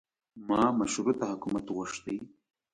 [0.47, 2.15] ما مشروطه حکومت غوښتی.